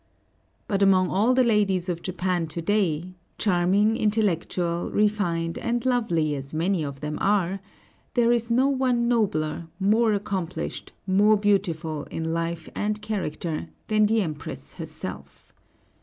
But 0.67 0.81
among 0.81 1.09
all 1.09 1.35
the 1.35 1.43
ladies 1.43 1.87
of 1.87 2.01
Japan 2.01 2.47
to 2.47 2.59
day, 2.59 3.13
charming, 3.37 3.95
intellectual, 3.95 4.89
refined, 4.89 5.59
and 5.59 5.85
lovely 5.85 6.33
as 6.33 6.55
many 6.55 6.81
of 6.83 7.01
them 7.01 7.19
are, 7.21 7.59
there 8.15 8.31
is 8.31 8.49
no 8.49 8.67
one 8.67 9.07
nobler, 9.07 9.67
more 9.79 10.13
accomplished, 10.15 10.91
more 11.05 11.37
beautiful 11.37 12.05
in 12.05 12.33
life 12.33 12.67
and 12.73 12.99
character, 13.03 13.67
than 13.89 14.07
the 14.07 14.23
Empress 14.23 14.73
herself. 14.73 15.53